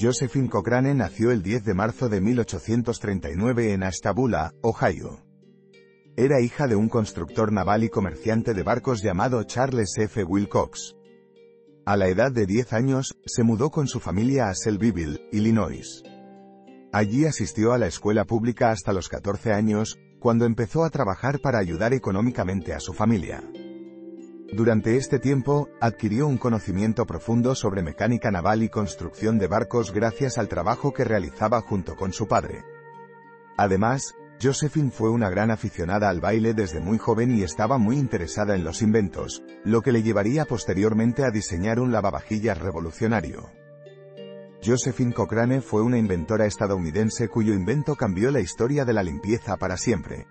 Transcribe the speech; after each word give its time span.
Josephine 0.00 0.48
Cochrane 0.48 0.94
nació 0.94 1.32
el 1.32 1.42
10 1.42 1.64
de 1.64 1.74
marzo 1.74 2.08
de 2.08 2.20
1839 2.20 3.72
en 3.72 3.82
Ashtabula, 3.82 4.54
Ohio. 4.62 5.24
Era 6.16 6.40
hija 6.40 6.68
de 6.68 6.76
un 6.76 6.88
constructor 6.88 7.52
naval 7.52 7.82
y 7.82 7.88
comerciante 7.88 8.54
de 8.54 8.62
barcos 8.62 9.02
llamado 9.02 9.42
Charles 9.42 9.94
F. 9.98 10.22
Wilcox. 10.22 10.94
A 11.84 11.96
la 11.96 12.06
edad 12.06 12.30
de 12.30 12.46
10 12.46 12.74
años, 12.74 13.18
se 13.26 13.42
mudó 13.42 13.70
con 13.70 13.88
su 13.88 13.98
familia 13.98 14.48
a 14.48 14.54
Selbyville, 14.54 15.28
Illinois. 15.32 16.04
Allí 16.92 17.24
asistió 17.26 17.72
a 17.72 17.78
la 17.78 17.88
escuela 17.88 18.24
pública 18.24 18.70
hasta 18.70 18.92
los 18.92 19.08
14 19.08 19.52
años, 19.52 19.98
cuando 20.20 20.44
empezó 20.44 20.84
a 20.84 20.90
trabajar 20.90 21.40
para 21.40 21.58
ayudar 21.58 21.92
económicamente 21.92 22.72
a 22.72 22.78
su 22.78 22.92
familia. 22.92 23.42
Durante 24.50 24.96
este 24.96 25.18
tiempo, 25.18 25.68
adquirió 25.78 26.26
un 26.26 26.38
conocimiento 26.38 27.04
profundo 27.04 27.54
sobre 27.54 27.82
mecánica 27.82 28.30
naval 28.30 28.62
y 28.62 28.70
construcción 28.70 29.38
de 29.38 29.46
barcos 29.46 29.92
gracias 29.92 30.38
al 30.38 30.48
trabajo 30.48 30.94
que 30.94 31.04
realizaba 31.04 31.60
junto 31.60 31.96
con 31.96 32.14
su 32.14 32.26
padre. 32.26 32.64
Además, 33.58 34.14
Josephine 34.40 34.90
fue 34.90 35.10
una 35.10 35.28
gran 35.28 35.50
aficionada 35.50 36.08
al 36.08 36.20
baile 36.20 36.54
desde 36.54 36.80
muy 36.80 36.96
joven 36.96 37.36
y 37.36 37.42
estaba 37.42 37.76
muy 37.76 37.98
interesada 37.98 38.54
en 38.54 38.64
los 38.64 38.80
inventos, 38.80 39.42
lo 39.64 39.82
que 39.82 39.92
le 39.92 40.02
llevaría 40.02 40.46
posteriormente 40.46 41.24
a 41.24 41.30
diseñar 41.30 41.78
un 41.78 41.92
lavavajillas 41.92 42.56
revolucionario. 42.56 43.50
Josephine 44.64 45.12
Cochrane 45.12 45.60
fue 45.60 45.82
una 45.82 45.98
inventora 45.98 46.46
estadounidense 46.46 47.28
cuyo 47.28 47.52
invento 47.52 47.96
cambió 47.96 48.30
la 48.30 48.40
historia 48.40 48.84
de 48.84 48.94
la 48.94 49.02
limpieza 49.02 49.56
para 49.56 49.76
siempre. 49.76 50.26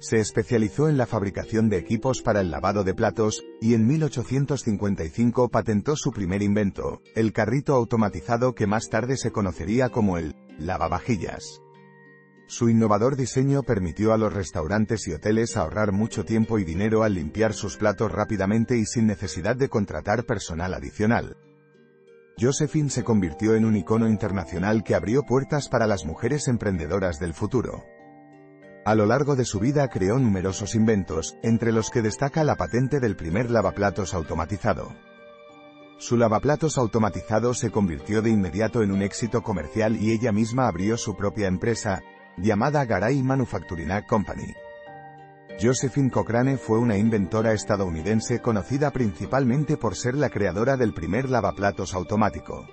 Se 0.00 0.16
especializó 0.16 0.88
en 0.88 0.96
la 0.96 1.06
fabricación 1.06 1.68
de 1.68 1.76
equipos 1.76 2.22
para 2.22 2.40
el 2.40 2.50
lavado 2.50 2.84
de 2.84 2.94
platos, 2.94 3.44
y 3.60 3.74
en 3.74 3.86
1855 3.86 5.50
patentó 5.50 5.94
su 5.94 6.10
primer 6.10 6.42
invento, 6.42 7.02
el 7.14 7.34
carrito 7.34 7.74
automatizado 7.74 8.54
que 8.54 8.66
más 8.66 8.88
tarde 8.88 9.18
se 9.18 9.30
conocería 9.30 9.90
como 9.90 10.16
el 10.16 10.34
lavavajillas. 10.58 11.60
Su 12.46 12.70
innovador 12.70 13.14
diseño 13.14 13.62
permitió 13.62 14.14
a 14.14 14.18
los 14.18 14.32
restaurantes 14.32 15.06
y 15.06 15.12
hoteles 15.12 15.58
ahorrar 15.58 15.92
mucho 15.92 16.24
tiempo 16.24 16.58
y 16.58 16.64
dinero 16.64 17.02
al 17.02 17.14
limpiar 17.14 17.52
sus 17.52 17.76
platos 17.76 18.10
rápidamente 18.10 18.78
y 18.78 18.86
sin 18.86 19.06
necesidad 19.06 19.54
de 19.54 19.68
contratar 19.68 20.24
personal 20.24 20.72
adicional. 20.72 21.36
Josephine 22.40 22.88
se 22.88 23.04
convirtió 23.04 23.54
en 23.54 23.66
un 23.66 23.76
icono 23.76 24.08
internacional 24.08 24.82
que 24.82 24.94
abrió 24.94 25.24
puertas 25.24 25.68
para 25.68 25.86
las 25.86 26.06
mujeres 26.06 26.48
emprendedoras 26.48 27.18
del 27.20 27.34
futuro. 27.34 27.84
A 28.84 28.94
lo 28.94 29.04
largo 29.04 29.36
de 29.36 29.44
su 29.44 29.60
vida 29.60 29.88
creó 29.88 30.18
numerosos 30.18 30.74
inventos, 30.74 31.36
entre 31.42 31.70
los 31.70 31.90
que 31.90 32.00
destaca 32.00 32.44
la 32.44 32.56
patente 32.56 32.98
del 32.98 33.14
primer 33.14 33.50
lavaplatos 33.50 34.14
automatizado. 34.14 34.94
Su 35.98 36.16
lavaplatos 36.16 36.78
automatizado 36.78 37.52
se 37.52 37.70
convirtió 37.70 38.22
de 38.22 38.30
inmediato 38.30 38.82
en 38.82 38.90
un 38.90 39.02
éxito 39.02 39.42
comercial 39.42 39.96
y 40.00 40.12
ella 40.12 40.32
misma 40.32 40.66
abrió 40.66 40.96
su 40.96 41.14
propia 41.14 41.46
empresa, 41.46 42.02
llamada 42.38 42.86
Garay 42.86 43.22
Manufacturing 43.22 43.90
Company. 44.08 44.54
Josephine 45.60 46.10
Cochrane 46.10 46.56
fue 46.56 46.78
una 46.78 46.96
inventora 46.96 47.52
estadounidense 47.52 48.40
conocida 48.40 48.90
principalmente 48.92 49.76
por 49.76 49.94
ser 49.94 50.14
la 50.14 50.30
creadora 50.30 50.78
del 50.78 50.94
primer 50.94 51.28
lavaplatos 51.28 51.92
automático. 51.92 52.66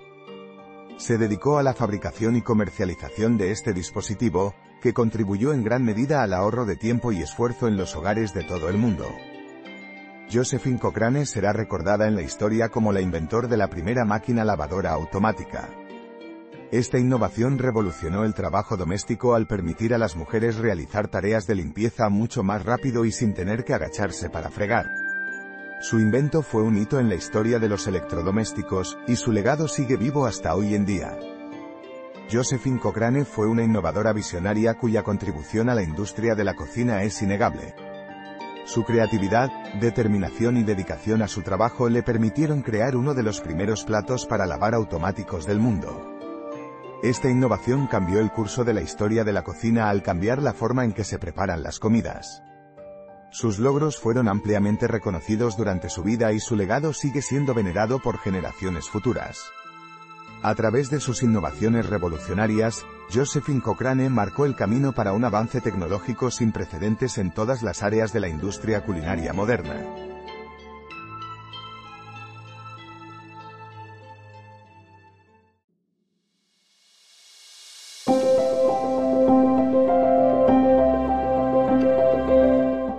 Se 0.98 1.16
dedicó 1.16 1.58
a 1.58 1.62
la 1.62 1.74
fabricación 1.74 2.34
y 2.34 2.42
comercialización 2.42 3.38
de 3.38 3.52
este 3.52 3.72
dispositivo, 3.72 4.54
que 4.82 4.92
contribuyó 4.92 5.52
en 5.52 5.62
gran 5.62 5.84
medida 5.84 6.22
al 6.22 6.34
ahorro 6.34 6.66
de 6.66 6.74
tiempo 6.74 7.12
y 7.12 7.22
esfuerzo 7.22 7.68
en 7.68 7.76
los 7.76 7.94
hogares 7.94 8.34
de 8.34 8.42
todo 8.42 8.68
el 8.68 8.78
mundo. 8.78 9.06
Josephine 10.30 10.78
Cochrane 10.78 11.24
será 11.24 11.52
recordada 11.52 12.08
en 12.08 12.16
la 12.16 12.22
historia 12.22 12.68
como 12.68 12.92
la 12.92 13.00
inventor 13.00 13.48
de 13.48 13.56
la 13.56 13.68
primera 13.68 14.04
máquina 14.04 14.44
lavadora 14.44 14.92
automática. 14.92 15.70
Esta 16.72 16.98
innovación 16.98 17.58
revolucionó 17.58 18.24
el 18.24 18.34
trabajo 18.34 18.76
doméstico 18.76 19.34
al 19.34 19.46
permitir 19.46 19.94
a 19.94 19.98
las 19.98 20.16
mujeres 20.16 20.56
realizar 20.56 21.08
tareas 21.08 21.46
de 21.46 21.54
limpieza 21.54 22.08
mucho 22.08 22.42
más 22.42 22.64
rápido 22.64 23.04
y 23.04 23.12
sin 23.12 23.34
tener 23.34 23.64
que 23.64 23.72
agacharse 23.72 24.28
para 24.28 24.50
fregar. 24.50 25.07
Su 25.80 26.00
invento 26.00 26.42
fue 26.42 26.62
un 26.62 26.76
hito 26.76 26.98
en 26.98 27.08
la 27.08 27.14
historia 27.14 27.60
de 27.60 27.68
los 27.68 27.86
electrodomésticos, 27.86 28.98
y 29.06 29.14
su 29.14 29.30
legado 29.30 29.68
sigue 29.68 29.96
vivo 29.96 30.26
hasta 30.26 30.56
hoy 30.56 30.74
en 30.74 30.84
día. 30.84 31.16
Josephine 32.30 32.80
Cochrane 32.80 33.24
fue 33.24 33.46
una 33.46 33.62
innovadora 33.62 34.12
visionaria 34.12 34.74
cuya 34.74 35.04
contribución 35.04 35.70
a 35.70 35.76
la 35.76 35.84
industria 35.84 36.34
de 36.34 36.42
la 36.42 36.54
cocina 36.54 37.04
es 37.04 37.22
innegable. 37.22 37.76
Su 38.66 38.84
creatividad, 38.84 39.50
determinación 39.80 40.56
y 40.56 40.64
dedicación 40.64 41.22
a 41.22 41.28
su 41.28 41.42
trabajo 41.42 41.88
le 41.88 42.02
permitieron 42.02 42.62
crear 42.62 42.96
uno 42.96 43.14
de 43.14 43.22
los 43.22 43.40
primeros 43.40 43.84
platos 43.84 44.26
para 44.26 44.46
lavar 44.46 44.74
automáticos 44.74 45.46
del 45.46 45.60
mundo. 45.60 46.18
Esta 47.04 47.30
innovación 47.30 47.86
cambió 47.86 48.18
el 48.18 48.32
curso 48.32 48.64
de 48.64 48.74
la 48.74 48.82
historia 48.82 49.22
de 49.22 49.32
la 49.32 49.44
cocina 49.44 49.88
al 49.88 50.02
cambiar 50.02 50.42
la 50.42 50.52
forma 50.52 50.84
en 50.84 50.92
que 50.92 51.04
se 51.04 51.20
preparan 51.20 51.62
las 51.62 51.78
comidas. 51.78 52.42
Sus 53.30 53.58
logros 53.58 53.98
fueron 53.98 54.28
ampliamente 54.28 54.88
reconocidos 54.88 55.56
durante 55.56 55.88
su 55.88 56.02
vida 56.02 56.32
y 56.32 56.40
su 56.40 56.56
legado 56.56 56.92
sigue 56.92 57.22
siendo 57.22 57.54
venerado 57.54 57.98
por 57.98 58.18
generaciones 58.18 58.88
futuras. 58.88 59.50
A 60.42 60.54
través 60.54 60.88
de 60.88 61.00
sus 61.00 61.22
innovaciones 61.22 61.86
revolucionarias, 61.86 62.86
Josephine 63.12 63.60
Cochrane 63.60 64.08
marcó 64.08 64.46
el 64.46 64.54
camino 64.54 64.92
para 64.92 65.12
un 65.12 65.24
avance 65.24 65.60
tecnológico 65.60 66.30
sin 66.30 66.52
precedentes 66.52 67.18
en 67.18 67.32
todas 67.32 67.62
las 67.62 67.82
áreas 67.82 68.12
de 68.12 68.20
la 68.20 68.28
industria 68.28 68.84
culinaria 68.84 69.32
moderna. 69.32 69.84